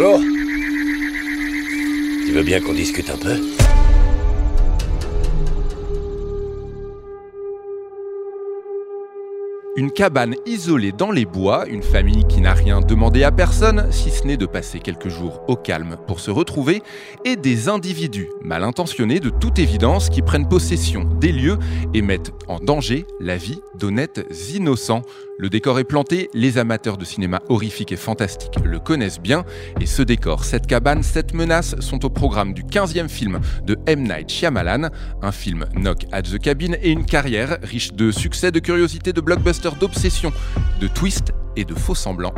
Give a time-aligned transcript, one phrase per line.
[0.00, 0.20] Bonjour.
[2.24, 3.34] Tu veux bien qu'on discute un peu?
[9.76, 14.10] Une cabane isolée dans les bois, une famille qui n'a rien demandé à personne, si
[14.10, 16.82] ce n'est de passer quelques jours au calme pour se retrouver,
[17.24, 21.58] et des individus mal intentionnés de toute évidence qui prennent possession des lieux
[21.92, 25.02] et mettent en danger la vie d'honnêtes innocents.
[25.40, 29.44] Le décor est planté, les amateurs de cinéma horrifique et fantastique le connaissent bien,
[29.80, 34.02] et ce décor, cette cabane, cette menace sont au programme du 15e film de M.
[34.02, 34.88] Night Shyamalan,
[35.22, 39.20] un film Knock at the Cabin et une carrière riche de succès, de curiosité, de
[39.20, 40.32] blockbuster, d'obsession,
[40.80, 42.34] de twists et de faux semblants.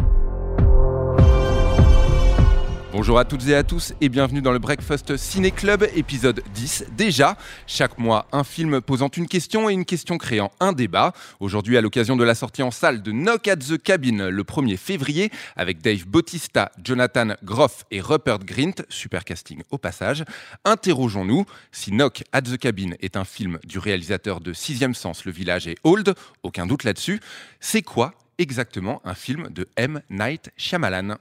[2.93, 6.87] Bonjour à toutes et à tous et bienvenue dans le Breakfast Ciné Club, épisode 10.
[6.97, 7.37] Déjà,
[7.69, 11.13] chaque mois, un film posant une question et une question créant un débat.
[11.39, 14.77] Aujourd'hui, à l'occasion de la sortie en salle de Knock at the Cabin le 1er
[14.77, 20.25] février, avec Dave Bautista, Jonathan Groff et Rupert Grint, super casting au passage,
[20.65, 25.31] interrogeons-nous si Knock at the Cabin est un film du réalisateur de Sixième Sens, Le
[25.31, 27.21] Village et Old, aucun doute là-dessus,
[27.61, 30.01] c'est quoi exactement un film de M.
[30.11, 31.19] Night Shyamalan?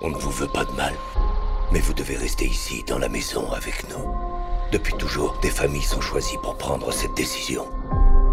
[0.00, 0.92] On ne vous veut pas de mal.
[1.72, 4.04] Mais vous devez rester ici, dans la maison, avec nous.
[4.70, 7.66] Depuis toujours, des familles sont choisies pour prendre cette décision.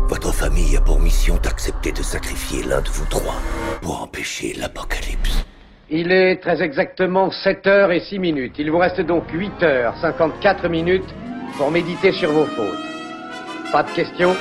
[0.07, 3.41] Votre famille a pour mission d'accepter de sacrifier l'un de vous trois
[3.81, 5.43] pour empêcher l'apocalypse.
[5.89, 8.55] Il est très exactement 7 heures et 6 minutes.
[8.59, 11.13] Il vous reste donc 8 heures 54 minutes
[11.57, 13.71] pour méditer sur vos fautes.
[13.71, 14.35] Pas de questions?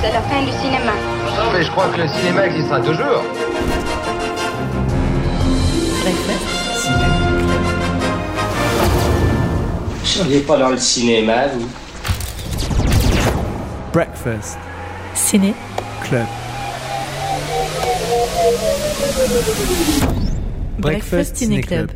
[0.00, 1.17] C'est la fin du cinéma.
[1.38, 3.22] Non, mais je crois que le cinéma existera toujours.
[10.00, 11.68] Vous seriez pas dans le cinéma, vous?
[13.92, 14.58] Breakfast
[15.14, 15.54] Ciné
[16.02, 16.26] Club.
[20.78, 21.90] Breakfast Ciné Club.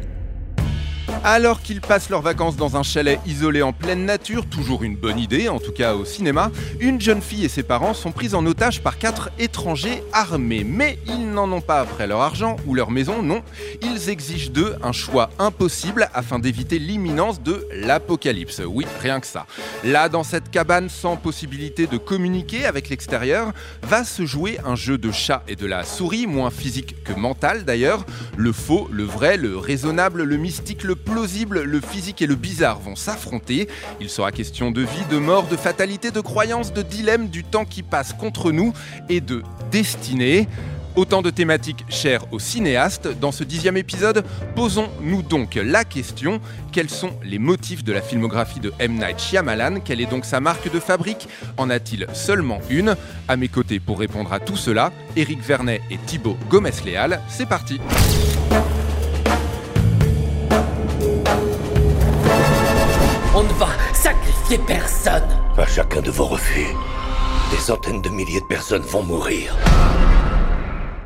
[1.25, 5.21] Alors qu'ils passent leurs vacances dans un chalet isolé en pleine nature, toujours une bonne
[5.21, 6.51] idée, en tout cas au cinéma,
[6.81, 10.65] une jeune fille et ses parents sont pris en otage par quatre étrangers armés.
[10.65, 13.43] Mais ils n'en ont pas après leur argent ou leur maison, non.
[13.83, 18.61] Ils exigent d'eux un choix impossible afin d'éviter l'imminence de l'apocalypse.
[18.67, 19.47] Oui, rien que ça.
[19.85, 24.99] Là, dans cette cabane sans possibilité de communiquer avec l'extérieur, va se jouer un jeu
[24.99, 28.05] de chat et de la souris, moins physique que mental d'ailleurs.
[28.37, 32.81] Le faux, le vrai, le raisonnable, le mystique, le plausible, le physique et le bizarre
[32.81, 33.69] vont s'affronter.
[34.01, 37.67] Il sera question de vie, de mort, de fatalité, de croyance, de dilemme, du temps
[37.67, 38.73] qui passe contre nous
[39.11, 40.49] et de destinée.
[40.97, 43.09] Autant de thématiques chères aux cinéastes.
[43.21, 44.25] Dans ce dixième épisode,
[44.55, 46.41] posons-nous donc la question
[46.71, 48.95] quels sont les motifs de la filmographie de M.
[48.95, 49.81] Night Shyamalan?
[49.81, 51.29] Quelle est donc sa marque de fabrique?
[51.59, 52.97] En a-t-il seulement une?
[53.29, 57.21] À mes côtés pour répondre à tout cela, Éric Vernet et Thibaut Gomez-Léal.
[57.29, 57.81] C'est parti
[64.59, 65.29] personne.
[65.57, 66.67] À chacun de vos refus,
[67.51, 69.57] des centaines de milliers de personnes vont mourir.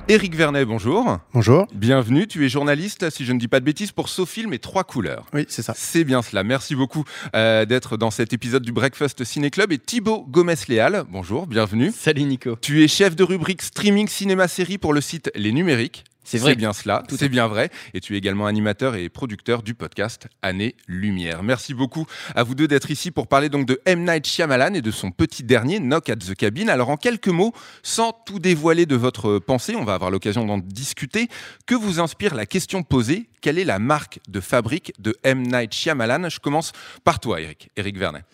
[0.09, 1.19] Éric Vernet, bonjour.
[1.34, 1.67] Bonjour.
[1.75, 4.85] Bienvenue, tu es journaliste, si je ne dis pas de bêtises, pour Sofilm et Trois
[4.85, 5.27] Couleurs.
[5.33, 5.75] Oui, c'est ça.
[5.77, 6.45] C'est bien cela.
[6.45, 7.05] Merci beaucoup
[7.35, 9.73] euh, d'être dans cet épisode du Breakfast Ciné Club.
[9.73, 11.93] Et Thibaut Gomez-Léal, bonjour, bienvenue.
[11.93, 12.56] Salut Nico.
[12.61, 16.05] Tu es chef de rubrique streaming cinéma-série pour le site Les Numériques.
[16.26, 16.56] C'est vrai.
[16.56, 17.70] bien cela, Tout c'est bien vrai.
[17.94, 21.44] Et tu es également animateur et producteur du podcast Année Lumière.
[21.44, 22.04] Merci beaucoup
[22.34, 24.04] à vous deux d'être ici pour parler donc de M.
[24.04, 26.66] Night Shyamalan et de son petit dernier, Knock at the Cabin.
[26.66, 27.53] Alors en quelques mots,
[27.84, 31.28] sans tout dévoiler de votre pensée, on va avoir l'occasion d'en discuter,
[31.64, 33.28] que vous inspire la question posée?
[33.41, 35.43] Quelle est la marque de fabrique de M.
[35.43, 36.28] Night Shyamalan?
[36.28, 36.72] Je commence
[37.04, 37.70] par toi, Eric.
[37.76, 38.25] Eric Vernet.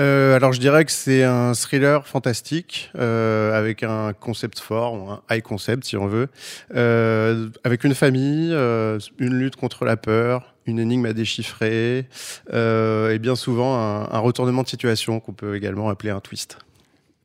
[0.00, 5.34] Euh, alors je dirais que c'est un thriller fantastique euh, avec un concept fort, un
[5.34, 6.28] high concept si on veut,
[6.74, 12.08] euh, avec une famille, euh, une lutte contre la peur, une énigme à déchiffrer
[12.52, 16.58] euh, et bien souvent un retournement de situation qu'on peut également appeler un twist.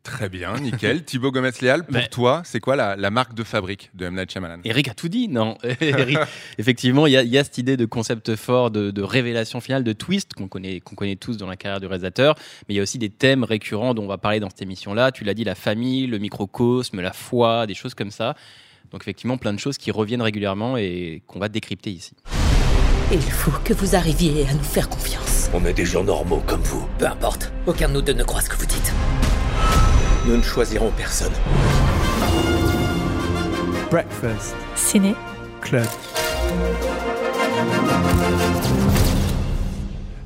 [0.04, 1.04] Très bien, nickel.
[1.06, 4.16] Thibaut Gomez-Léal, pour Mais- toi, c'est quoi la, la marque de fabrique de M.
[4.16, 4.60] Night Shyamalan?
[4.64, 6.18] Eric a tout dit, non Eric,
[6.58, 9.60] Effectivement, il y, a- il y a cette idée de concept fort, de, de révélation
[9.62, 12.36] finale, de twist qu'on connaît, qu'on connaît tous dans la carrière du réalisateur.
[12.68, 15.12] Mais il y a aussi des thèmes récurrents dont on va parler dans cette émission-là.
[15.12, 18.36] Tu l'as dit, la famille, le microcosme, la foi, des choses comme ça.
[18.92, 22.14] Donc effectivement, plein de choses qui reviennent régulièrement et qu'on va décrypter ici.
[23.12, 25.50] Il faut que vous arriviez à nous faire confiance.
[25.54, 26.88] On est des gens normaux comme vous.
[26.98, 28.94] Peu importe, aucun de nous deux ne croit ce que vous dites.
[30.26, 31.32] Nous ne choisirons personne.
[33.90, 35.16] Breakfast Ciné
[35.62, 35.88] Club.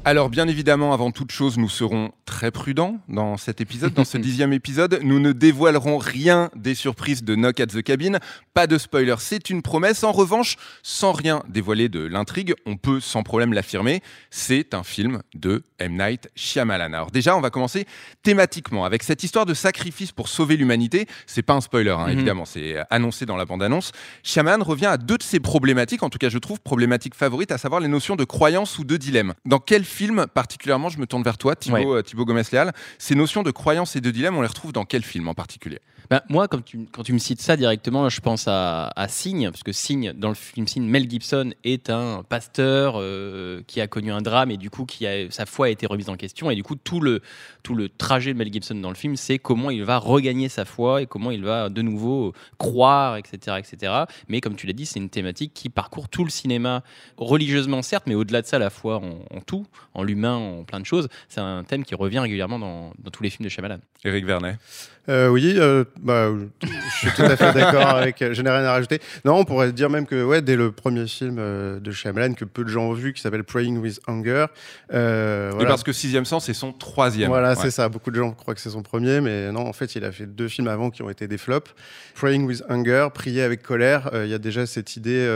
[0.06, 4.18] Alors bien évidemment, avant toute chose, nous serons très prudents dans cet épisode, dans ce
[4.30, 5.00] dixième épisode.
[5.02, 8.18] Nous ne dévoilerons rien des surprises de Knock at the Cabin.
[8.54, 10.04] Pas de spoiler, c'est une promesse.
[10.04, 15.22] En revanche, sans rien dévoiler de l'intrigue, on peut sans problème l'affirmer, c'est un film
[15.36, 15.94] de M.
[15.98, 16.92] Night Shyamalan.
[16.94, 17.88] Alors déjà, on va commencer
[18.24, 21.08] thématiquement avec cette histoire de sacrifice pour sauver l'humanité.
[21.28, 22.12] C'est pas un spoiler, hein, Mhm.
[22.12, 23.94] évidemment, c'est annoncé dans la bande-annonce.
[24.24, 27.58] Shyamalan revient à deux de ses problématiques, en tout cas je trouve problématiques favorites, à
[27.58, 29.34] savoir les notions de croyance ou de dilemme.
[29.46, 32.00] Dans quel film particulièrement, je me tourne vers toi, Thibaut, Ouais.
[32.00, 35.04] euh, Thibaut Gomez-Léal, ces notions de croyance et de dilemme, on les retrouve dans quel
[35.04, 35.80] film en particulier?
[36.14, 40.14] Ben, moi, quand tu, me cites ça directement, je pense à, Signe, parce que Signe,
[40.14, 44.52] dans le film Signe, Mel Gibson est un pasteur euh, qui a connu un drame
[44.52, 46.52] et du coup, qui a, sa foi a été remise en question.
[46.52, 47.24] Et du coup, tout le,
[47.64, 50.66] tout le trajet de Mel Gibson dans le film, c'est comment il va regagner sa
[50.66, 53.58] foi et comment il va de nouveau croire, etc.
[53.58, 54.04] etc.
[54.28, 56.84] Mais comme tu l'as dit, c'est une thématique qui parcourt tout le cinéma,
[57.18, 59.66] religieusement certes, mais au-delà de ça, la foi en, tout,
[59.96, 61.08] en l'humain, en plein de choses.
[61.28, 63.80] C'est un thème qui revient régulièrement dans, dans tous les films de Shyamalan.
[64.06, 64.60] Éric Vernet
[65.10, 66.30] Euh, oui, euh, bah,
[66.62, 68.22] je suis tout à fait d'accord avec.
[68.22, 69.02] euh, Je n'ai rien à rajouter.
[69.26, 72.46] Non, on pourrait dire même que ouais, dès le premier film euh, de Shyamalan que
[72.46, 74.46] peu de gens ont vu, qui s'appelle Praying with Hunger.
[74.90, 75.54] voilà.
[75.68, 77.28] parce que Sixième Sens, c'est son troisième.
[77.30, 77.56] Voilà, Ouais.
[77.62, 77.90] c'est ça.
[77.90, 80.26] Beaucoup de gens croient que c'est son premier, mais non, en fait, il a fait
[80.26, 81.72] deux films avant qui ont été des flops.
[82.16, 84.10] Praying with Hunger, Prier avec colère.
[84.14, 85.28] Il y a déjà cette idée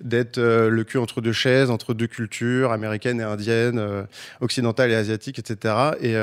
[0.00, 4.06] d'être le cul entre deux chaises, entre deux cultures, américaine et indienne,
[4.40, 5.74] occidentale et asiatique, etc.
[6.00, 6.14] Et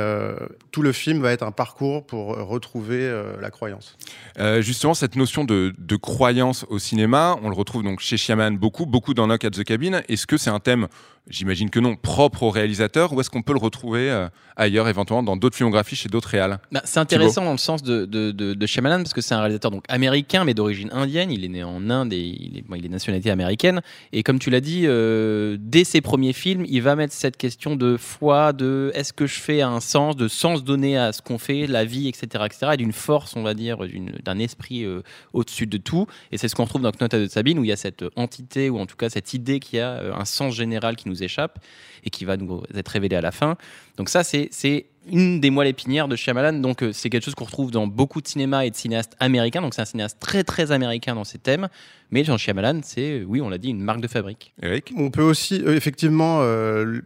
[0.72, 3.98] tout le film va être un parcours pour euh, retrouver euh, la croyance.
[4.40, 8.54] Euh, justement, cette notion de, de croyance au cinéma, on le retrouve donc chez Shyamalan
[8.54, 10.02] beaucoup, beaucoup dans Knock at the Cabin.
[10.08, 10.88] Est-ce que c'est un thème,
[11.30, 15.24] j'imagine que non, propre au réalisateur, ou est-ce qu'on peut le retrouver euh, ailleurs, éventuellement
[15.24, 16.60] dans d'autres filmographies, chez d'autres réals?
[16.72, 19.40] Bah, c'est intéressant dans le sens de, de, de, de Shyamalan parce que c'est un
[19.40, 21.32] réalisateur donc américain mais d'origine indienne.
[21.32, 23.82] Il est né en Inde et il est, bon, il est nationalité américaine.
[24.14, 27.76] Et comme tu l'as dit, euh, dès ses premiers films, il va mettre cette question
[27.76, 31.38] de foi, de est-ce que je fais un sens, de sens donné à ce qu'on
[31.38, 33.80] fait, la vie, etc., etc., et d'une force, on va dire,
[34.24, 35.02] d'un esprit euh,
[35.34, 36.06] au-dessus de tout.
[36.32, 38.70] Et c'est ce qu'on retrouve dans Knota de Sabine où il y a cette entité
[38.70, 41.60] ou en tout cas cette idée qui a euh, un sens général qui nous échappe
[42.04, 43.58] et qui va nous être révélé à la fin.
[43.98, 46.60] Donc ça, c'est une des moelles épinières de Shyamalan.
[46.60, 49.62] Donc euh, c'est quelque chose qu'on retrouve dans beaucoup de cinéma et de cinéastes américains.
[49.62, 51.68] Donc c'est un cinéaste très très américain dans ses thèmes.
[52.14, 54.54] Mais Jean Shyamalan, c'est, euh, oui, on l'a dit, une marque de fabrique.
[54.62, 54.92] Eric?
[54.98, 57.00] On peut aussi euh, effectivement euh,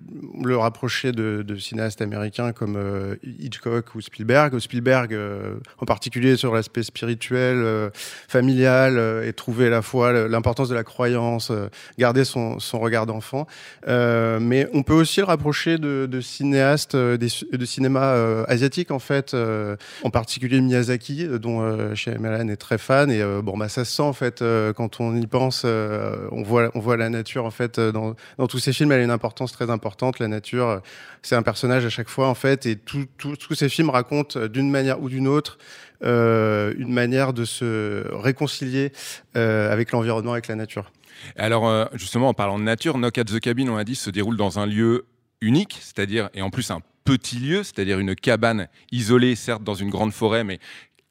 [0.44, 4.58] le- rapprocher de, de cinéastes américains comme euh, Hitchcock ou Spielberg.
[4.58, 7.92] Spielberg, euh, en particulier sur l'aspect spirituel, euh,
[8.28, 11.68] familial, euh, et trouver à la fois l'importance de la croyance, euh,
[12.00, 13.46] garder son, son regard d'enfant.
[13.88, 18.92] Euh, mais on peut aussi le rapprocher de, de cinéastes euh, des- de euh, asiatique
[18.92, 23.12] en fait, euh, en particulier Miyazaki, euh, dont Shyamalan est très fan.
[23.12, 24.44] Et bon, bah ça se sent en fait
[24.76, 25.66] quand on y pense.
[25.66, 28.16] on voit, on voit la nature en fait dans,
[28.48, 28.92] tous ces films.
[28.92, 30.20] Elle a une importance très importante.
[30.20, 30.82] La nature,
[31.22, 34.48] c'est un personnage à chaque fois en fait, et tout- tout- tous ces films racontent
[34.48, 35.58] d'une manière ou d'une autre.
[36.02, 38.92] une manière de se réconcilier
[39.34, 40.92] avec l'environnement, avec la nature.
[41.38, 44.38] Alors, justement, en parlant de nature, Knock at the Cabin, on a dit, se déroule
[44.38, 45.06] dans un lieu
[45.42, 49.90] unique, c'est-à-dire, et en plus un petit lieu, c'est-à-dire une cabane isolée, certes dans une
[49.90, 50.60] grande forêt, mais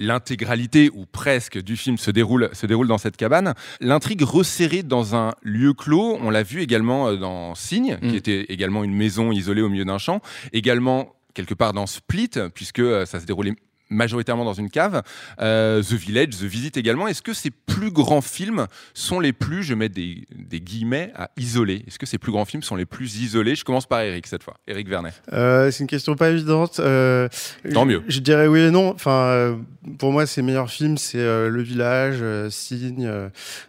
[0.00, 3.55] l'intégralité ou presque du film se déroule, se déroule dans cette cabane.
[3.81, 8.11] L'intrigue resserrée dans un lieu clos, on l'a vu également euh, dans Signe, Mm.
[8.11, 10.21] qui était également une maison isolée au milieu d'un champ,
[10.53, 13.54] également quelque part dans Split, puisque euh, ça se déroulait
[13.91, 15.03] majoritairement dans une cave.
[15.41, 17.07] Euh, The Village, The Visit également.
[17.09, 21.31] Est-ce que ces plus grands films sont les plus, je mets des, des guillemets, à
[21.37, 21.85] isoler?
[21.87, 23.55] Est-ce que ces plus grands films sont les plus isolés?
[23.55, 24.55] Je commence par Eric cette fois.
[24.67, 25.14] Eric Vernet.
[25.33, 26.81] Euh, c'est une question pas évidente.
[26.81, 27.29] Euh,
[27.73, 28.03] Tant je- mieux.
[28.09, 28.91] Je dirais oui et non.
[28.91, 29.59] Enfin,
[29.99, 33.11] pour moi, ses meilleurs films, c'est Le Village, Signe,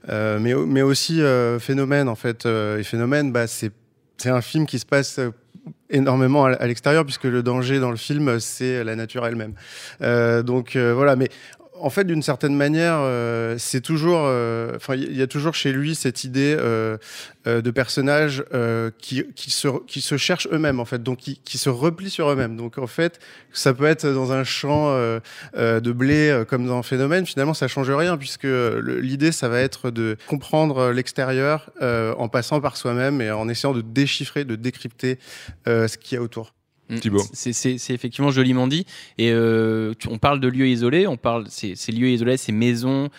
[0.08, 1.22] mais, mais aussi
[1.60, 2.46] Phénomène, en fait.
[2.46, 3.72] Et Phénomène, bah, c'est
[4.18, 5.20] c'est un film qui se passe
[5.90, 9.54] énormément à, l'extérieur, puisque le danger dans le film, c'est la nature elle-même.
[10.02, 11.30] Euh, donc euh, voilà, mais
[11.80, 15.72] en fait, d'une certaine manière, euh, c'est toujours, euh, enfin, il y a toujours chez
[15.72, 16.98] lui cette idée euh,
[17.48, 21.40] euh, de personnages euh, qui, qui, se, qui se cherchent eux-mêmes, en fait, donc qui,
[21.44, 22.56] qui se replient sur eux-mêmes.
[22.56, 23.20] Donc, en fait,
[23.52, 24.96] ça peut être dans un champ
[25.56, 27.26] de blé comme dans Phénomène.
[27.26, 28.48] Finalement, ça change rien puisque
[28.84, 33.82] l'idée, ça va être de comprendre l'extérieur en passant par soi-même et en essayant de
[33.82, 35.20] déchiffrer, de décrypter
[35.66, 36.55] ce qu'il y a autour.
[36.90, 36.98] Mm.
[37.34, 38.86] C'est- effectivement joliment dit.
[39.18, 43.10] Et euh, tu- on parle de lieux isolés, on parle ces, lieux isolés, ces maisons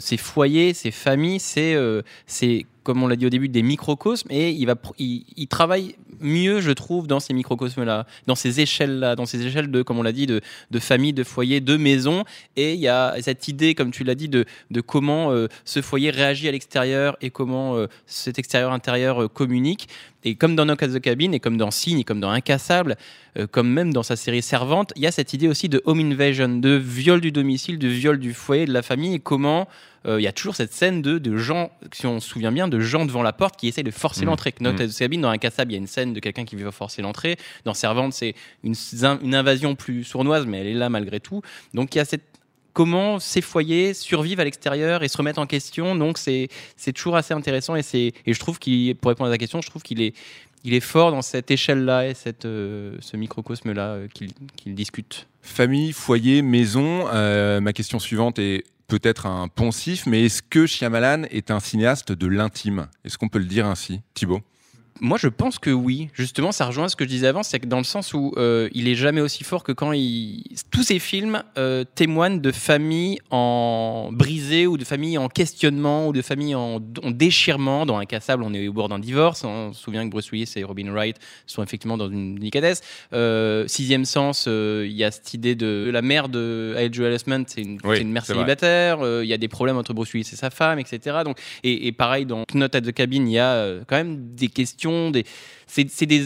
[0.00, 4.28] ces foyers, ces familles, c'est, euh, c'est comme on l'a dit au début, des microcosmes
[4.30, 9.16] et il, va, il, il travaille mieux, je trouve, dans ces microcosmes-là, dans ces échelles-là,
[9.16, 12.24] dans ces échelles de, comme on l'a dit, de, de famille, de foyer, de maison.
[12.56, 15.82] Et il y a cette idée, comme tu l'as dit, de, de comment euh, ce
[15.82, 19.88] foyer réagit à l'extérieur et comment euh, cet extérieur-intérieur euh, communique.
[20.24, 22.96] Et comme dans Knock at the Cabin, et comme dans Signe, et comme dans Incassable,
[23.38, 26.00] euh, comme même dans sa série Servante, il y a cette idée aussi de home
[26.00, 29.66] invasion, de viol du domicile, de viol du foyer, de la famille, et comment
[30.06, 32.68] euh, il y a toujours cette scène de, de gens, si on se souvient bien,
[32.68, 34.28] de gens devant la porte qui essayent de forcer Mmh.
[34.28, 34.54] l'entrée.
[34.60, 34.88] Knock Mmh.
[34.98, 37.36] Cabin, dans Incassable, il y a une scène de quelqu'un qui veut forcer l'entrée.
[37.64, 38.34] Dans Servante, c'est
[38.64, 38.74] une,
[39.22, 41.42] une invasion plus sournoise, mais elle est là malgré tout.
[41.74, 42.24] Donc il y a cette
[42.72, 45.96] comment ces foyers survivent à l'extérieur et se remettent en question.
[45.96, 46.48] Donc c'est
[46.94, 49.82] toujours assez intéressant et et je trouve qu'il pour répondre à ta question, je trouve
[49.82, 50.14] qu'il est
[50.64, 55.26] il est fort dans cette échelle-là et cette, euh, ce microcosme-là euh, qu'il qu'il discute.
[55.42, 57.06] Famille, foyer, maison.
[57.12, 62.10] Euh, ma question suivante est peut-être un poncif, mais est-ce que Shyamalan est un cinéaste
[62.10, 62.88] de l'intime?
[63.04, 64.40] Est-ce qu'on peut le dire ainsi, Thibaut?
[65.00, 66.08] Moi, je pense que oui.
[66.12, 68.68] Justement, ça rejoint ce que je disais avant, c'est que dans le sens où euh,
[68.72, 70.44] il est jamais aussi fort que quand il.
[70.70, 76.12] Tous ces films euh, témoignent de familles en brisées ou de familles en questionnement ou
[76.12, 77.86] de familles en, en déchirement.
[77.86, 79.44] Dans Incassable, on est au bord d'un divorce.
[79.44, 81.16] On se souvient que Bruce Willis et Robin Wright
[81.46, 82.82] sont effectivement dans une délicatesse.
[83.12, 87.14] Euh, Sixième Sens, il y a cette idée de, de la mère de Ed Joel
[87.14, 88.98] Osment, c'est une, Oui, une mère célibataire.
[89.22, 91.18] Il y a des problèmes entre Bruce Willis et sa femme, etc.
[91.24, 94.48] Donc, et, et pareil, dans Note at the Cabin, il y a quand même des
[94.48, 94.89] questions.
[95.10, 95.24] Des,
[95.66, 96.24] c'est, c'est des,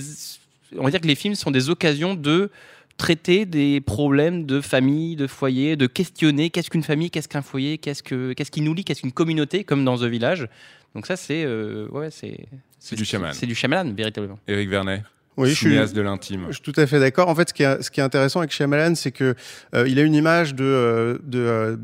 [0.78, 2.50] on va dire que les films sont des occasions de
[2.96, 7.78] traiter des problèmes de famille, de foyer, de questionner qu'est-ce qu'une famille, qu'est-ce qu'un foyer,
[7.78, 10.48] qu'est-ce, que, qu'est-ce qui nous lie, qu'est-ce qu'une communauté, comme dans The Village.
[10.94, 12.46] Donc ça, c'est, euh, ouais, c'est,
[12.78, 13.32] C'est du Shyamalan.
[13.32, 14.38] C'est du Shyamalan, véritablement.
[14.46, 15.02] Éric Vernet
[15.36, 16.44] Oui, je suis- de l'intime.
[16.48, 17.28] Je suis tout à fait d'accord.
[17.28, 19.34] En fait, ce qui est, ce qui est intéressant avec Shyamalan, c'est que
[19.74, 21.76] euh, il a une image de, euh, de euh,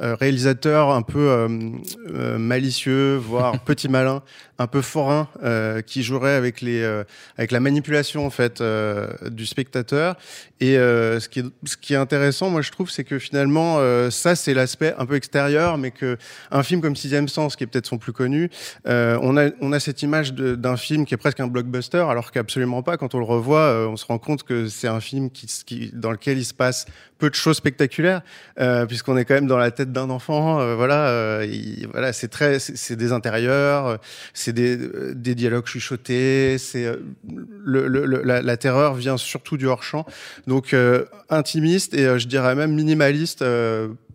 [0.00, 4.22] réalisateur un peu euh, malicieux, voire petit malin,
[4.58, 5.28] un peu forain,
[5.86, 6.84] qui jouerait avec les,
[7.36, 8.62] avec la manipulation en fait
[9.30, 10.16] du spectateur.
[10.60, 13.78] Et ce qui est, ce qui est intéressant, moi je trouve, c'est que finalement,
[14.10, 16.16] ça c'est l'aspect un peu extérieur, mais que
[16.52, 18.48] un film comme Sixième Sens, qui est peut-être son plus connu,
[18.86, 22.83] on a, on a cette image d'un film qui est presque un blockbuster, alors qu'absolument
[22.84, 25.30] Quand on le revoit, euh, on se rend compte que c'est un film
[25.92, 26.86] dans lequel il se passe
[27.18, 28.22] peu de choses spectaculaires,
[28.60, 30.60] euh, puisqu'on est quand même dans la tête d'un enfant.
[30.60, 33.98] euh, voilà, il- voilà, c'est très, c'est des intérieurs,
[34.34, 36.56] c'est des, dialogues chuchotés,
[37.64, 40.06] la, terreur vient surtout du hors champ,
[40.46, 40.76] donc
[41.30, 43.44] intimiste et je dirais même minimaliste.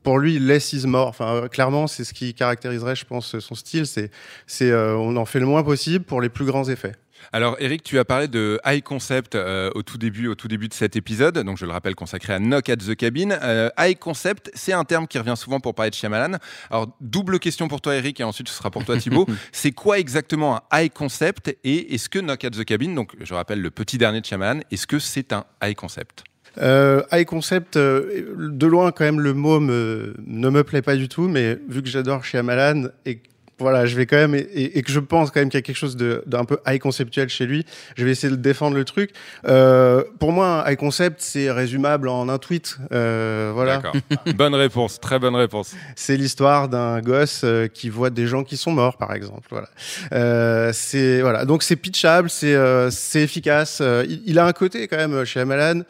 [0.03, 1.13] pour lui, less is more.
[1.51, 3.85] Clairement, c'est ce qui caractériserait, je pense, son style.
[3.85, 6.93] C'est, on en fait le moins possible pour les plus grands effets.
[7.31, 10.67] Alors Eric, tu as parlé de high concept euh, au tout début, au tout début
[10.67, 13.31] de cet épisode, donc je le rappelle consacré à Knock at the Cabin.
[13.31, 16.37] Euh, high concept, c'est un terme qui revient souvent pour parler de Shyamalan.
[16.69, 19.27] Alors double question pour toi Eric et ensuite ce sera pour toi Thibaut.
[19.51, 23.33] c'est quoi exactement un high concept et est-ce que Knock at the Cabin, donc je
[23.33, 26.23] rappelle le petit dernier de Shyamalan, est-ce que c'est un high concept?
[26.57, 30.95] Euh, high concept, euh, de loin quand même le mot me, ne me plaît pas
[30.95, 33.21] du tout, mais vu que j'adore Shyamalan et
[33.59, 35.61] voilà, je vais quand même et, et que je pense quand même qu'il y a
[35.61, 37.65] quelque chose d'un peu high conceptuel chez lui.
[37.95, 39.11] Je vais essayer de défendre le truc.
[39.47, 42.77] Euh, pour moi, un high concept, c'est résumable en un tweet.
[42.91, 43.77] Euh, voilà.
[43.77, 43.95] D'accord.
[44.35, 45.73] bonne réponse, très bonne réponse.
[45.95, 49.47] C'est l'histoire d'un gosse euh, qui voit des gens qui sont morts, par exemple.
[49.49, 49.69] Voilà.
[50.13, 51.45] Euh, c'est voilà.
[51.45, 52.55] Donc c'est pitchable, c'est
[52.91, 53.81] c'est efficace.
[53.81, 55.83] Il, il a un côté quand même chez Amalan.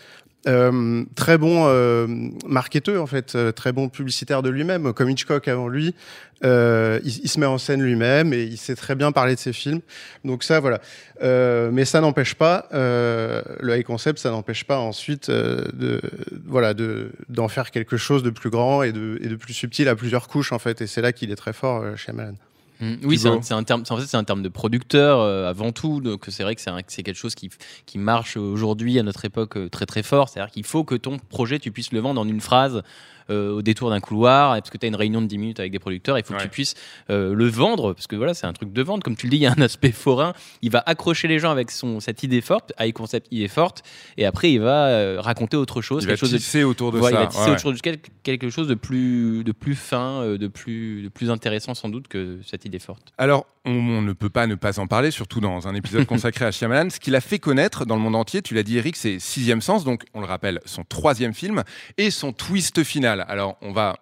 [0.47, 2.07] Euh, très bon euh,
[2.47, 5.93] marketeur en fait, euh, très bon publicitaire de lui-même, comme Hitchcock avant lui.
[6.45, 9.39] Euh, il, il se met en scène lui-même et il sait très bien parler de
[9.39, 9.81] ses films.
[10.23, 10.79] Donc ça, voilà.
[11.21, 15.99] Euh, mais ça n'empêche pas euh, le high concept, ça n'empêche pas ensuite de
[16.45, 19.89] voilà de d'en faire quelque chose de plus grand et de, et de plus subtil
[19.89, 20.81] à plusieurs couches en fait.
[20.81, 22.35] Et c'est là qu'il est très fort chez Malan.
[22.79, 23.83] Mm, Oui, c'est un, terme.
[23.89, 25.99] En fait, c'est un terme de producteur euh, avant tout.
[26.01, 27.49] Donc, c'est vrai que c'est un- que c'est quelque chose qui,
[27.85, 30.29] qui marche aujourd'hui à notre époque euh, très très fort.
[30.29, 32.81] C'est-à-dire qu'il faut que ton projet, tu puisses le vendre en une phrase
[33.29, 35.71] euh, au détour d'un couloir, parce que tu as une réunion de 10 minutes avec
[35.71, 36.75] des producteurs, il faut que tu puisses
[37.09, 39.03] euh, le vendre, parce que voilà, c'est un truc de vente.
[39.03, 40.33] Comme tu le dis, il y a un aspect forain.
[40.61, 43.83] Il va accrocher les gens avec son, cette idée forte, high concept, idée forte,
[44.17, 46.03] et après, il va euh, raconter autre chose.
[46.03, 47.79] Il va quelque chose tisser autour de Voilà, ça, Il va tisser ouais, autour de
[47.79, 52.07] quelque, quelque chose de plus, de plus fin, de plus, de plus intéressant sans doute
[52.07, 53.13] que cette idée forte.
[53.17, 56.45] Alors, on, on ne peut pas ne pas en parler, surtout dans un épisode consacré
[56.45, 56.89] à Shyamalan.
[56.89, 59.61] Ce qu'il a fait connaître dans le monde entier, tu l'as dit Eric, c'est Sixième
[59.61, 61.63] Sens, donc on le rappelle, son troisième film,
[61.97, 63.18] et son twist final.
[63.27, 63.97] Alors, on va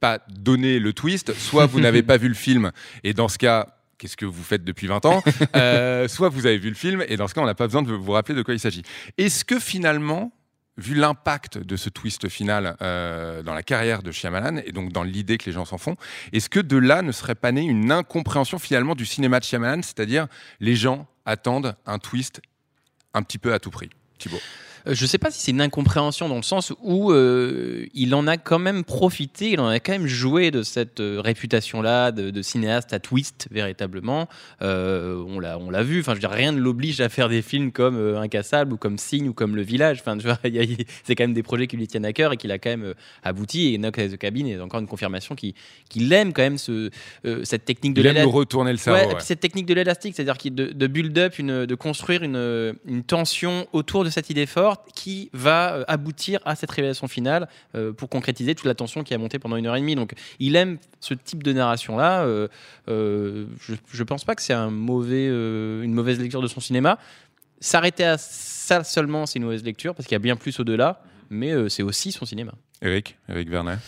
[0.00, 2.72] pas donner le twist, soit vous n'avez pas vu le film,
[3.04, 3.76] et dans ce cas...
[3.98, 5.22] Qu'est-ce que vous faites depuis 20 ans
[5.54, 7.82] Euh, Soit vous avez vu le film, et dans ce cas, on n'a pas besoin
[7.82, 8.82] de vous rappeler de quoi il s'agit.
[9.16, 10.32] Est-ce que finalement,
[10.76, 15.02] vu l'impact de ce twist final euh, dans la carrière de Shyamalan et donc dans
[15.02, 15.96] l'idée que les gens s'en font,
[16.32, 19.82] est-ce que de là ne serait pas née une incompréhension finalement du cinéma de Shyamalan,
[19.82, 20.26] c'est-à-dire
[20.60, 22.40] les gens attendent un twist
[23.14, 24.40] un petit peu à tout prix Thibaut?
[24.86, 28.26] Euh, je sais pas si c'est une incompréhension dans le sens où euh, il en
[28.26, 32.30] a quand même profité, il en a quand même joué de cette euh, réputation-là de,
[32.30, 34.28] de cinéaste à twist véritablement.
[34.62, 36.00] Euh, on l'a, on l'a vu.
[36.00, 38.98] Enfin, je veux dire, rien ne l'oblige à faire des films comme Incassable ou comme
[38.98, 39.98] Signe ou comme Le Village.
[40.00, 42.04] Enfin, tu vois, il y a- il- c'est quand même des projets qui lui tiennent
[42.04, 43.74] à cœur et qu'il a quand même abouti.
[43.74, 45.54] Et Knock at the Cabin est encore une confirmation qu'il,
[45.88, 46.90] qu'il aime quand même ce,
[47.44, 49.00] cette technique de Il aime l'éla- nous retourner le cerveau.
[49.08, 49.20] Ouais, ouais.
[49.20, 54.04] cette technique de l'élastique, c'est-à-dire de, de build-up, une- de construire une, une tension autour
[54.04, 58.54] de cette idée forte qui va euh, aboutir à cette révélation finale euh, pour concrétiser
[58.54, 59.94] toute la tension qui a monté pendant une heure et demie.
[59.94, 62.24] Donc il aime ce type de narration-là.
[62.24, 62.48] euh,
[62.86, 64.70] je ne pense pas que c'est une
[65.94, 66.98] mauvaise lecture de son cinéma.
[67.60, 71.02] S'arrêter à ça seulement, c'est une mauvaise lecture parce qu'il y a bien plus au-delà,
[71.30, 72.52] mais c'est aussi son cinéma.
[72.80, 73.78] Eric, Eric Vernet.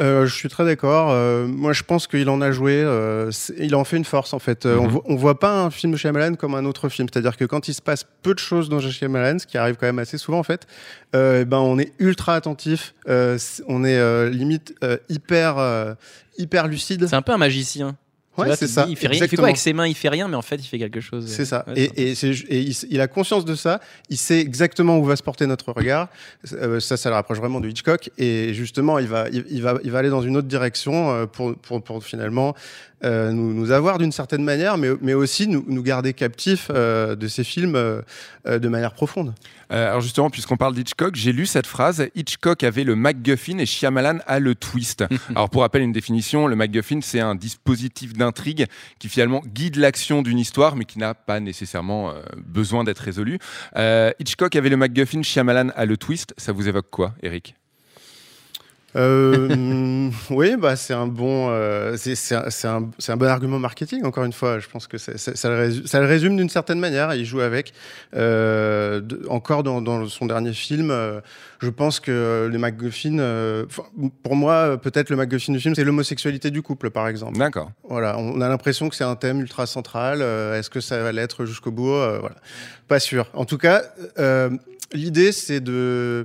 [0.00, 1.10] Euh, je suis très d'accord.
[1.12, 2.72] Euh, moi, je pense qu'il en a joué.
[2.74, 4.66] euh, il en fait une force, en fait.
[4.66, 4.90] Euh, on, Mhm.
[4.90, 7.06] vo- on voit pas un film de Shyamalan comme un autre film.
[7.12, 9.86] C'est-à-dire que quand il se passe peu de choses dans Shyamalan, ce qui arrive quand
[9.86, 10.66] même assez souvent, en fait,
[11.14, 12.94] euh, eh ben, on est ultra attentif.
[13.08, 15.94] Euh, on est euh, limite euh, hyper, euh,
[16.38, 17.06] hyper lucide.
[17.06, 17.96] C'est un peu un magicien.
[18.36, 18.84] Ouais, c'est ça.
[18.84, 20.42] dis, Il fait, rien, il fait quoi avec ses mains Il fait rien, mais en
[20.42, 21.26] fait, il fait quelque chose.
[21.28, 21.64] C'est ça.
[21.68, 22.60] Ouais, et et, c'est- et
[22.90, 23.80] il, a conscience de ça.
[24.10, 26.08] Il sait exactement où va se porter notre regard.
[26.52, 28.10] Euh, ça, ça le rapproche vraiment de Hitchcock.
[28.18, 31.26] Et justement, il va, il, il va, il va aller dans une autre direction euh,
[31.26, 32.54] pour, pour, pour finalement
[33.04, 37.14] euh, nous, nous avoir d'une certaine manière, mais, mais aussi nous, nous garder captifs euh,
[37.16, 38.00] de ces films euh,
[38.48, 39.34] euh, de manière profonde.
[39.72, 43.66] Euh, alors justement, puisqu'on parle d'Hitchcock, j'ai lu cette phrase Hitchcock avait le MacGuffin et
[43.66, 45.04] Shyamalan a le twist.
[45.30, 48.66] alors pour rappel, une définition le MacGuffin, c'est un dispositif d'intrigue
[48.98, 53.38] qui finalement guide l'action d'une histoire, mais qui n'a pas nécessairement euh, besoin d'être résolu.
[53.76, 56.34] Euh, Hitchcock avait le MacGuffin, Shyamalan a le twist.
[56.36, 57.54] Ça vous évoque quoi, Eric?
[58.96, 64.04] Euh, oui, bah, c'est un bon, euh, c'est un, un, un bon argument marketing.
[64.04, 65.10] Encore une fois, je pense que ça,
[65.50, 67.12] le résume, d'une certaine manière.
[67.14, 67.72] Il joue avec.
[68.14, 70.92] Euh, de- encore dans, dans son dernier film,
[71.60, 73.64] je pense que le MacGuffin,
[74.22, 77.38] pour moi, peut-être le MacGuffin du film, c'est l'homosexualité du couple, par exemple.
[77.38, 77.70] D'accord.
[77.88, 80.20] Voilà, on a l'impression que c'est un thème ultra central.
[80.22, 82.36] Est-ce que ça va l'être jusqu'au bout Voilà,
[82.88, 83.26] pas sûr.
[83.34, 83.82] En tout cas,
[84.92, 86.24] l'idée c'est de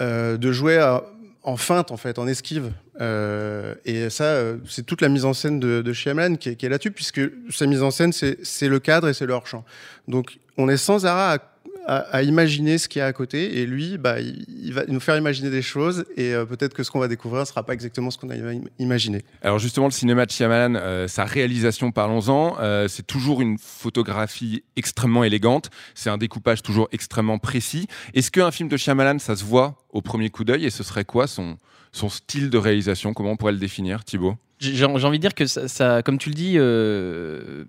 [0.00, 1.02] de jouer à-
[1.50, 2.72] en feinte en fait, en esquive.
[3.00, 6.56] Euh, et ça, euh, c'est toute la mise en scène de, de Shyamalan qui est,
[6.56, 9.64] qui est là-dessus, puisque sa mise en scène, c'est le cadre et c'est le hors-champ.
[10.08, 11.38] Donc, on est sans arrêt à,
[11.86, 15.16] à- imaginer ce qu'il y a à côté, et lui, bah, il, va nous faire
[15.16, 18.10] imaginer des choses, et euh, peut-être que ce qu'on va découvrir ne sera pas exactement
[18.10, 19.22] ce qu'on a im- imaginé.
[19.42, 24.62] Alors justement, le cinéma de Shyamalan, euh, sa réalisation, parlons-en, euh, c'est toujours une photographie
[24.76, 27.86] extrêmement élégante, c'est un découpage toujours extrêmement précis.
[28.14, 30.64] Est-ce qu'un film de Shyamalan, ça se voit au premier coup d'œil?
[30.66, 31.56] Et ce serait quoi son,
[31.92, 33.14] son style de réalisation?
[33.14, 34.36] Comment on pourrait le définir, Thibaut?
[34.60, 37.64] J'ai envie de dire que ça, ça- comme tu le dis, euh,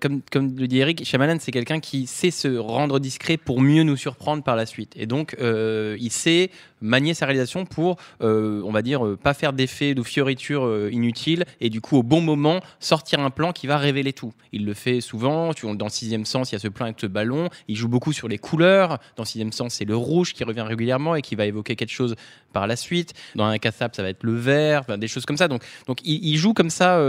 [0.00, 3.84] comme, comme le dit Eric, Shyamalan, c'est quelqu'un qui sait se rendre discret pour mieux
[3.84, 4.92] nous surprendre par la suite.
[4.96, 6.50] Et donc, euh, il sait
[6.80, 10.90] manier sa réalisation pour, euh, on va dire, euh, pas faire d'effets de fioritures euh,
[10.92, 14.32] inutiles et du coup, au bon moment, sortir un plan qui va révéler tout.
[14.52, 15.52] Il le fait souvent.
[15.52, 17.48] Tu, dans Sixième Sens, il y a ce plan avec ce ballon.
[17.68, 18.98] Il joue beaucoup sur les couleurs.
[19.16, 22.14] Dans Sixième Sens, c'est le rouge qui revient régulièrement et qui va évoquer quelque chose
[22.52, 23.14] par la suite.
[23.34, 25.48] Dans un cassable, ça va être le vert, des choses comme ça.
[25.48, 27.00] Donc, donc il, joue comme ça.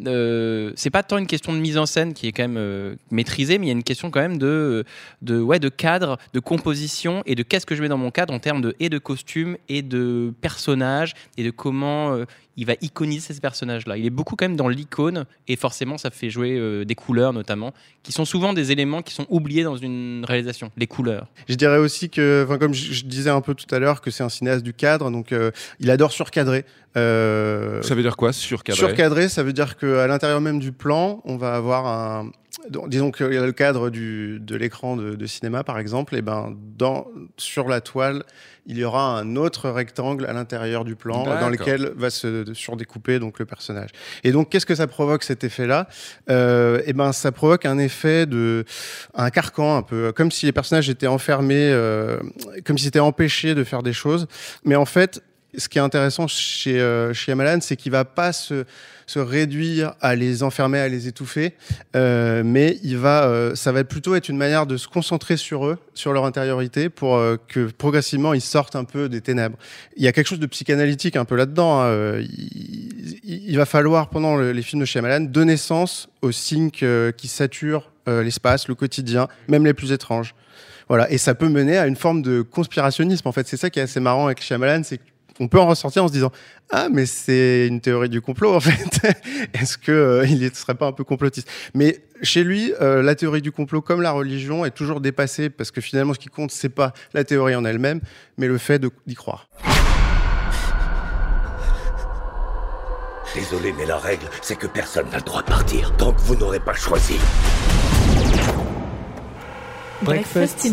[0.00, 3.66] C'est pas tant une question de mise en scène qui est quand même maîtrisée, mais
[3.66, 4.84] il y a une question quand même de,
[5.22, 8.34] de, ouais, de cadre, de composition et de qu'est-ce que je mets dans mon cadre
[8.34, 9.17] en termes de et de costume
[9.68, 12.24] et de personnages et de comment euh,
[12.56, 13.96] il va iconiser ces personnages-là.
[13.96, 17.32] Il est beaucoup quand même dans l'icône et forcément ça fait jouer euh, des couleurs
[17.32, 20.70] notamment, qui sont souvent des éléments qui sont oubliés dans une réalisation.
[20.76, 21.28] Les couleurs.
[21.48, 24.24] Je dirais aussi que, comme je, je disais un peu tout à l'heure, que c'est
[24.24, 26.64] un cinéaste du cadre, donc euh, il adore surcadrer.
[26.96, 31.20] Euh, Ça veut dire quoi, surcadré Surcadrer, ça veut dire qu'à l'intérieur même du plan,
[31.24, 32.30] on va avoir un.
[32.70, 36.16] Donc, Disons qu'il y a le cadre du, de l'écran de, de cinéma, par exemple,
[36.16, 38.24] et ben dans, sur la toile,
[38.66, 43.18] il y aura un autre rectangle à l'intérieur du plan dans lequel va se surdécouper
[43.18, 43.90] donc le personnage.
[44.24, 45.88] Et donc, qu'est-ce que ça provoque cet effet-là?
[46.28, 48.64] Euh, Et ben, ça provoque un effet de
[49.14, 52.18] un carcan un peu, comme si les personnages étaient enfermés, euh,
[52.66, 54.26] comme s'ils étaient empêchés de faire des choses.
[54.64, 55.22] Mais en fait,
[55.58, 58.64] ce qui est intéressant chez, euh, chez c'est qu'il va pas se,
[59.16, 61.54] réduire à les enfermer, à les étouffer,
[61.96, 66.12] euh, mais euh, ça va plutôt être une manière de se concentrer sur eux, sur
[66.12, 69.56] leur intériorité, pour euh, que progressivement ils sortent un peu des ténèbres.
[69.96, 71.80] Il y a quelque chose de psychanalytique un peu là-dedans.
[71.82, 72.20] hein.
[73.24, 77.90] Il, va falloir pendant le- les films de Shyamalan donner sens aux signes qui saturent
[78.06, 80.34] l'espace, le quotidien, même les plus étranges.
[80.88, 83.28] Voilà, et ça peut mener à une forme de conspirationnisme.
[83.28, 85.00] En fait, c'est ça qui est assez marrant avec Shyamalan, c'est
[85.38, 86.32] qu'on peut en ressortir en se disant
[86.70, 89.00] ah mais c'est une théorie du complot en fait.
[89.54, 91.48] Est-ce que euh, il ne serait pas un peu complotiste?
[91.74, 95.70] Mais chez lui, euh, la théorie du complot, comme la religion, est toujours dépassée parce
[95.70, 98.00] que finalement, ce qui compte, c'est pas la théorie en elle-même,
[98.36, 99.48] mais le fait d'y croire.
[103.34, 106.34] Désolé, mais la règle, c'est que personne n'a le droit de partir tant que vous
[106.34, 107.16] n'aurez pas choisi.
[110.02, 110.66] Breakfast.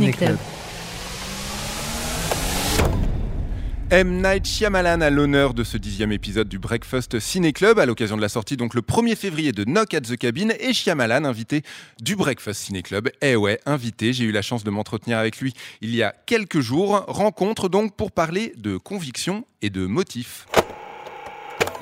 [3.92, 4.20] M.
[4.20, 8.22] Night Shyamalan à l'honneur de ce dixième épisode du Breakfast Ciné Club, à l'occasion de
[8.22, 11.62] la sortie donc le 1er février de Knock at the Cabin et Shyamalan, invité
[12.02, 13.10] du Breakfast Ciné Club.
[13.22, 16.62] Eh ouais, invité, j'ai eu la chance de m'entretenir avec lui il y a quelques
[16.62, 17.06] jours.
[17.08, 20.48] Rencontre donc pour parler de conviction et de motifs.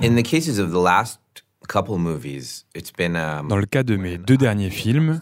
[0.02, 1.22] In the cases of the last
[1.70, 5.22] couple movies, it's been um, Dans le cas de mes deux derniers films,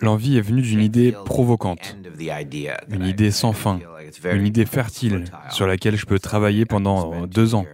[0.00, 1.96] l'envie est venue d'une idée provocante,
[2.88, 3.78] une idée sans fin,
[4.24, 7.66] une idée fertile sur laquelle je peux travailler pendant deux ans.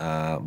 [0.00, 0.38] uh,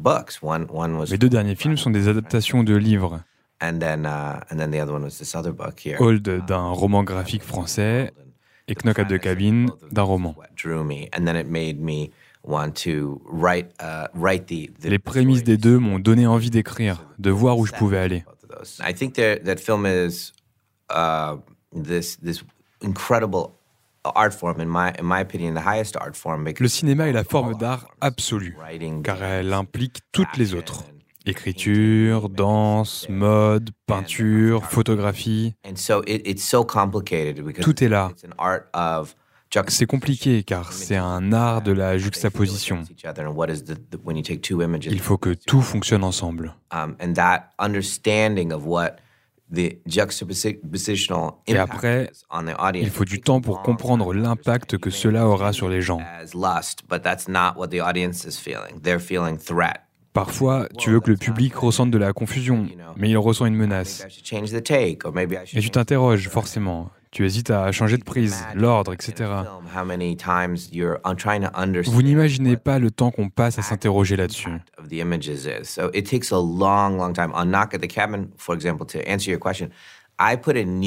[1.11, 3.21] Mes deux derniers films sont des adaptations de livres.
[3.61, 5.97] and then uh, and then the other one was this other book here.
[5.97, 8.11] Hold d'un roman graphique français
[8.67, 10.35] et Knock at the Cabin d'un roman.
[13.81, 14.07] Uh,
[14.83, 18.23] Les prémices des deux m'ont donné envie d'écrire, de voir où je pouvais aller.
[18.47, 18.79] those.
[18.79, 20.31] I think that that film is
[21.71, 22.43] this this
[22.81, 23.59] incredible
[24.03, 27.13] art form in my in my opinion the highest art form because Le cinéma est
[27.13, 28.55] la forme d'art absolue,
[29.03, 30.83] car elle implique toutes les autres.
[31.27, 35.55] Écriture, danse, mode, peinture, photographie.
[37.61, 38.11] Tout est là.
[39.67, 42.83] C'est compliqué car c'est un art de la juxtaposition.
[44.41, 46.55] two images Il faut que tout fonctionne ensemble.
[46.71, 48.97] um, and that understanding of what
[49.53, 52.11] the juxtapositional Et après,
[52.73, 55.99] il faut du temps pour comprendre l'impact que cela aura sur les gens.
[55.99, 59.81] as lust but that's not what the audience is feeling they're feeling threat
[60.15, 64.05] Parfois, tu veux que le public ressente de la confusion, mais il ressent une menace.
[65.53, 66.89] Et tu t'interroges forcément.
[67.15, 69.31] Tu hésites à changer de prise, l'ordre, etc.
[71.85, 74.49] Vous n'imaginez pas le temps qu'on passe à s'interroger là-dessus.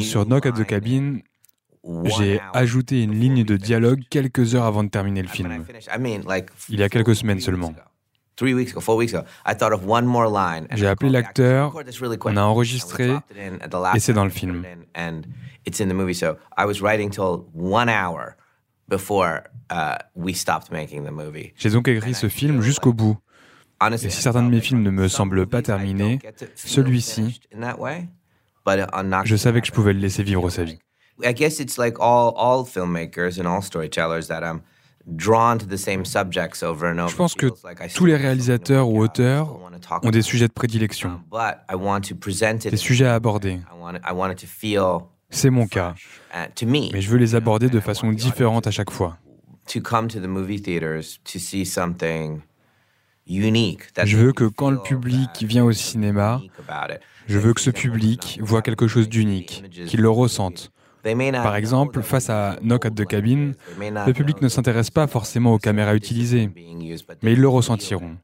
[0.03, 1.21] Sur Knock at the Cabin,
[2.19, 5.65] j'ai ajouté une ligne de dialogue quelques heures avant de terminer le film.
[6.69, 7.73] Il y a quelques semaines seulement.
[8.39, 10.67] Three weeks ago, four weeks ago, I thought of one more line.
[10.71, 11.75] and J'ai appelé l'acteur,
[12.25, 13.11] on a enregistré,
[13.95, 14.63] et c'est dans le film.
[14.63, 15.23] put it in, And
[15.67, 16.15] it's in the movie.
[16.15, 18.37] So I was writing till one hour
[18.89, 19.43] before
[20.15, 21.53] we stopped making the movie.
[21.57, 23.19] J'ai donc écrit ce film jusqu'au bout.
[23.91, 26.19] Et si certains de mes films ne me semblent pas terminés,
[26.57, 27.41] celui-ci,
[29.25, 30.79] je savais que je pouvais le laisser vivre sa vie.
[37.09, 37.47] Je pense que
[37.95, 39.59] tous les réalisateurs ou auteurs
[40.03, 41.21] ont des sujets de prédilection,
[42.65, 42.71] it.
[42.71, 43.61] des sujets à aborder.
[45.31, 45.95] C'est mon cas,
[46.35, 49.19] uh, mais je veux les aborder de façon différente à chaque fois.
[54.05, 56.41] Je veux que quand le public vient au cinéma,
[57.27, 60.73] je veux que ce public voit quelque chose d'unique, qu'il le ressente.
[61.43, 65.59] Par exemple, face à Knock at the Cabin, le public ne s'intéresse pas forcément aux
[65.59, 66.51] caméras utilisées,
[67.23, 68.17] mais ils le ressentiront.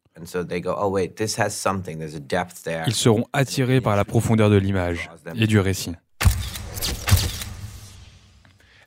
[2.87, 5.93] Ils seront attirés par la profondeur de l'image et du récit.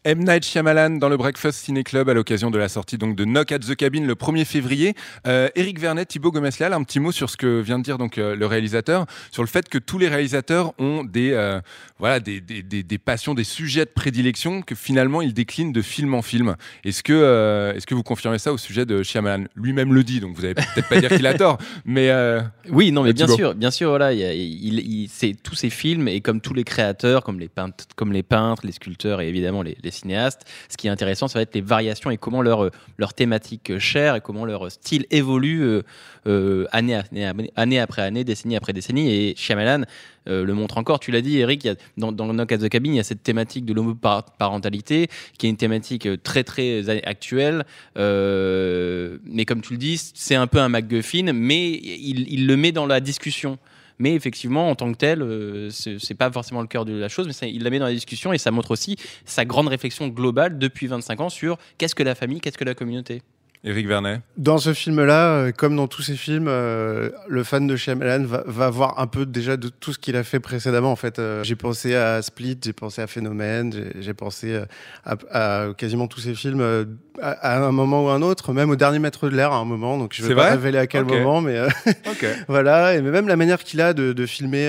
[0.10, 0.24] M.
[0.24, 3.52] Night Shyamalan dans le Breakfast Ciné Club à l'occasion de la sortie donc de Knock
[3.52, 4.94] at the Cabin le 1er février.
[5.28, 8.18] Euh, Eric Vernet, Thibaut Gomeslial, un petit mot sur ce que vient de dire donc
[8.18, 11.60] euh, le réalisateur, sur le fait que tous les réalisateurs ont des euh,
[12.00, 15.82] voilà des, des, des, des passions, des sujets de prédilection que finalement ils déclinent de
[15.82, 16.56] film en film.
[16.86, 19.44] Est-ce que euh, est-ce que vous confirmez ça au sujet de Shyamalan?
[19.58, 22.40] Lui-même le dit, donc vous allez peut-être pas dire qu'il a tort, mais euh,
[22.72, 23.36] Oui, non, mais bien Thibaut.
[23.38, 27.42] sûr, bien sûr, voilà, il- c'est tous ces films et comme tous les créateurs, comme
[27.42, 30.90] les peintres, comme les peintres, les sculpteurs et évidemment les, les cinéastes, ce qui est
[30.90, 32.72] intéressant, ça va être les variations et comment leur euh,
[33.16, 35.84] thématique euh, chère et comment leur style évolue euh,
[36.28, 39.12] euh, année, après année, décennie après décennie.
[39.12, 39.84] Et Shyamalan
[40.28, 41.00] euh, le montre encore.
[41.00, 43.66] Tu l'as dit, Eric, dans, dans Knock at the Cabin, il y a cette thématique
[43.66, 45.08] de l'homoparentalité
[45.38, 47.66] qui est une thématique euh, très très actuelle.
[47.98, 52.72] Euh, mais comme tu le dis, c'est un peu un MacGuffin, mais il le met
[52.72, 53.58] dans la discussion.
[54.00, 57.28] Mais effectivement, en tant que tel, euh, c'est pas forcément le cœur de la chose,
[57.28, 60.60] mais il la met dans la discussion et ça montre aussi sa grande réflexion globale
[60.60, 63.22] depuis 25 ans sur qu'est-ce que la famille, qu'est-ce que la communauté.
[63.64, 67.76] Éric Vernet Dans ce film-là, euh, comme dans tous ses films, euh, le fan de
[67.76, 70.92] Shyamalan va, va voir un peu déjà de tout ce qu'il a fait précédemment.
[70.92, 74.62] En fait, euh, j'ai pensé à Split, j'ai pensé à Phénomène, j'ai- pensé
[75.06, 76.86] à, à quasiment tous ses films euh,
[77.22, 79.66] à, à un moment ou un autre, même au dernier Maître de l'air à un
[79.66, 79.98] moment.
[79.98, 81.60] Donc je C'est vais pas révéler à quel moment, mais
[82.48, 82.96] voilà.
[82.96, 84.68] Et même la manière qu'il a de, de filmer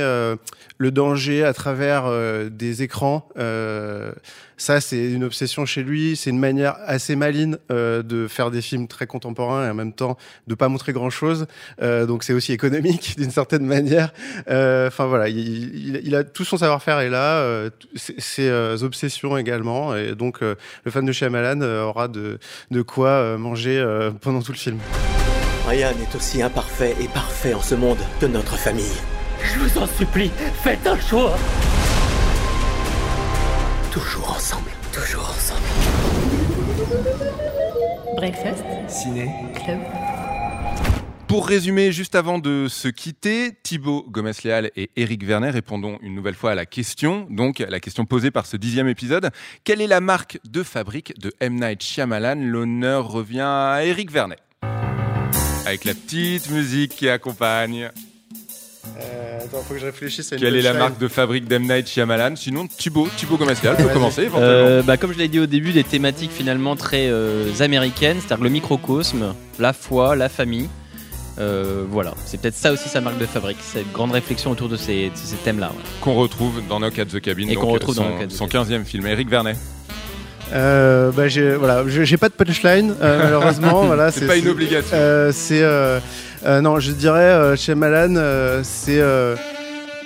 [0.78, 2.10] le danger à travers
[2.50, 3.28] des écrans.
[4.58, 6.16] Euh, ça, c'est une obsession chez lui.
[6.16, 9.92] C'est une manière assez maligne euh, de faire des films très contemporains et en même
[9.92, 10.16] temps
[10.46, 11.46] de pas montrer grand chose.
[11.80, 14.12] donc c'est aussi économique d'une certaine manière.
[14.50, 18.48] Euh, Enfin voilà, il, il- il a tout son savoir-faire est là, euh, ses, ses,
[18.48, 19.94] euh, obsessions également.
[19.96, 22.38] Et donc euh, le fan de Shyamalan euh, aura de,
[22.70, 24.78] de quoi euh, manger euh, pendant tout le film.
[25.68, 28.84] Rien n'est aussi imparfait et parfait en ce monde que notre famille.
[29.42, 30.30] Je vous en supplie,
[30.64, 31.36] faites un choix
[33.92, 34.70] Toujours ensemble.
[34.92, 35.66] Toujours ensemble.
[38.14, 38.64] Breakfast.
[38.86, 39.28] Ciné.
[39.52, 39.80] Club.
[41.26, 46.36] Pour résumer, juste avant de se quitter, Thibaut Gomez-Léal et Éric Vernet répondons une nouvelle
[46.36, 49.30] fois à la question, donc la question posée par ce dixième épisode.
[49.64, 51.56] Quelle est la marque de fabrique de M.
[51.56, 52.36] Night Shyamalan?
[52.36, 54.38] L'honneur revient à Éric Vernet.
[55.66, 57.90] Avec la petite musique qui accompagne.
[59.00, 60.32] Euh, attends, faut que je réfléchisse.
[60.32, 61.62] à une Quelle est la marque de fabrique d'M.
[61.62, 63.92] Night Shyamalan Sinon, Thibaut, Thibaut Gomez-Léal peut Vas-y.
[63.92, 64.48] commencer éventuellement.
[64.68, 68.42] Euh, bah, comme je l'ai dit au début, des thématiques finalement très euh, américaines, c'est-à-dire
[68.44, 70.68] le microcosme, la foi, la famille.
[71.38, 74.76] Euh, voilà, c'est peut-être ça aussi sa marque de fabrique, cette grande réflexion autour de
[74.76, 75.68] ces, de ces thèmes-là.
[75.68, 75.82] ouais.
[76.00, 78.26] Qu'on retrouve dans Knock at the Cabin, Et donc, qu'on retrouve son, dans Knock at
[78.26, 79.06] the son 15e film.
[79.06, 79.56] Éric Vernet.
[80.52, 83.84] Euh, bah, j'ai voilà, j'ai j'ai pas de punchline euh, malheureusement.
[83.84, 84.96] voilà, C'est pas une obligation.
[84.96, 85.60] euh, c'est
[86.46, 88.62] euh, non, je dirais euh, chez Malan, euh,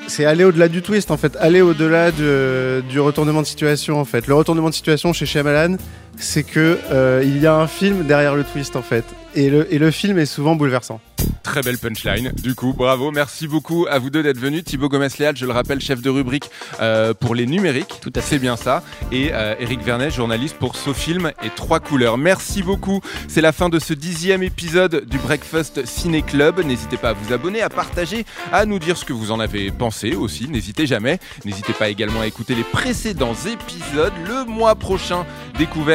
[0.08, 4.04] c'est aller au-delà du twist en fait, aller au-delà de- du retournement de situation en
[4.04, 4.26] fait.
[4.26, 5.76] Le retournement de situation chez Shyamalan,
[6.16, 9.72] c'est que euh, il y a un film derrière le twist en fait, et le
[9.72, 11.00] et le film est souvent bouleversant.
[11.42, 12.32] Très belle punchline.
[12.42, 13.10] Du coup, bravo.
[13.10, 14.64] Merci beaucoup à vous deux d'être venus.
[14.64, 17.98] Thibaut Gomez-Léal, je le rappelle, chef de rubrique euh, pour les numériques.
[18.00, 18.32] Tout à fait.
[18.32, 18.82] C'est bien ça.
[19.10, 22.16] Et euh, Eric Vernet, journaliste pour SoFilm et Trois Couleurs.
[22.16, 23.00] Merci beaucoup.
[23.28, 26.64] C'est la fin de ce dixième épisode du Breakfast Ciné Club.
[26.64, 29.70] N'hésitez pas à vous abonner, à partager, à nous dire ce que vous en avez
[29.70, 30.48] pensé aussi.
[30.48, 31.18] N'hésitez jamais.
[31.44, 34.14] N'hésitez pas également à écouter les précédents épisodes.
[34.26, 35.26] Le mois prochain,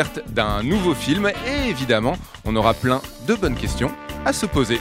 [0.08, 1.32] découverte d'un nouveau film.
[1.46, 3.91] Et évidemment, on aura plein de bonnes questions
[4.26, 4.80] à se poser.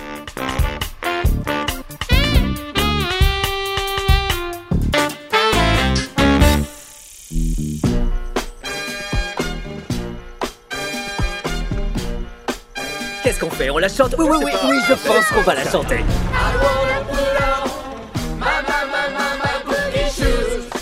[13.23, 13.71] Qu'est-ce qu'on fait?
[13.71, 14.15] On la chante?
[14.19, 16.05] Oui, oui, oui, oui, je pense qu'on va la chanter.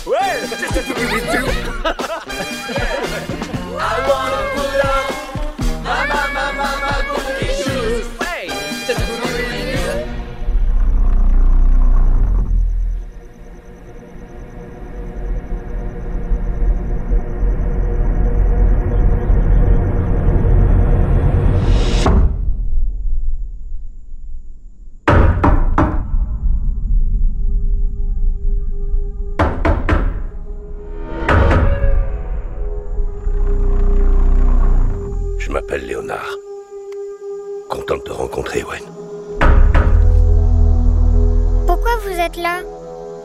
[0.05, 1.44] Ouais,
[35.55, 36.35] m'appelle Léonard.
[37.69, 38.83] Content de te rencontrer, Wen.
[41.65, 42.59] Pourquoi vous êtes là?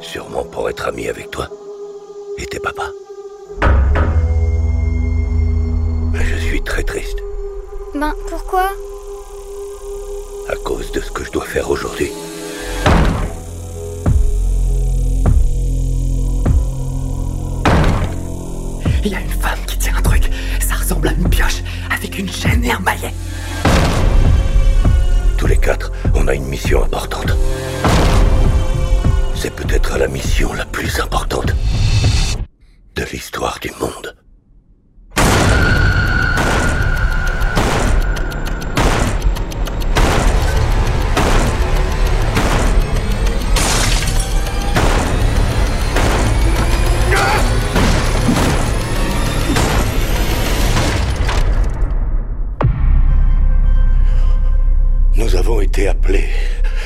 [0.00, 1.48] Sûrement pour être ami avec toi
[2.38, 2.92] et tes papas.
[6.12, 7.18] Mais je suis très triste
[7.96, 8.70] Ben, pourquoi?
[10.48, 12.12] À cause de ce que je dois faire aujourd'hui.
[19.04, 20.30] Il y a une femme qui tient un truc.
[20.60, 21.64] Ça ressemble à une pioche
[22.00, 23.12] avec une chaîne et.
[25.36, 27.36] Tous les quatre, on a une mission importante.
[29.34, 31.54] C'est peut-être la mission la plus importante
[32.94, 34.19] de l'histoire du monde.
[55.88, 56.28] Appelés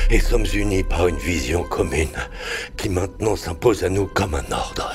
[0.09, 2.15] et sommes unis par une vision commune
[2.77, 4.91] qui maintenant s'impose à nous comme un ordre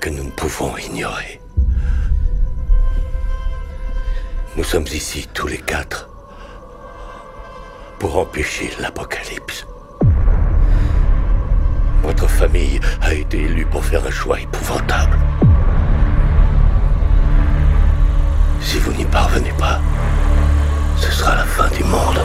[0.00, 1.40] que nous ne pouvons ignorer.
[4.56, 6.08] Nous sommes ici tous les quatre
[7.98, 9.66] pour empêcher l'apocalypse.
[12.02, 15.18] Votre famille a été élue pour faire un choix épouvantable.
[18.60, 19.80] Si vous n'y parvenez pas,
[20.96, 22.20] ce sera la fin du monde.